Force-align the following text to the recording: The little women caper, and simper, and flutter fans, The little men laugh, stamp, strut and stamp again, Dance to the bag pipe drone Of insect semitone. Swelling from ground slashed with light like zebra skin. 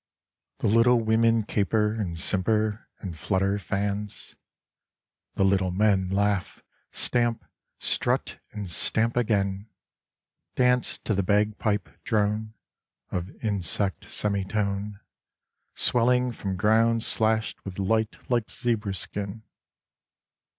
The 0.57 0.67
little 0.67 0.99
women 1.03 1.43
caper, 1.43 1.93
and 1.93 2.17
simper, 2.17 2.87
and 3.01 3.15
flutter 3.15 3.59
fans, 3.59 4.35
The 5.35 5.43
little 5.45 5.69
men 5.69 6.09
laugh, 6.09 6.63
stamp, 6.89 7.45
strut 7.77 8.39
and 8.51 8.67
stamp 8.67 9.15
again, 9.15 9.69
Dance 10.55 10.97
to 10.97 11.13
the 11.13 11.21
bag 11.21 11.59
pipe 11.59 11.87
drone 12.03 12.55
Of 13.11 13.29
insect 13.45 14.05
semitone. 14.05 14.99
Swelling 15.75 16.31
from 16.31 16.55
ground 16.57 17.03
slashed 17.03 17.63
with 17.63 17.77
light 17.77 18.17
like 18.27 18.49
zebra 18.49 18.95
skin. 18.95 19.43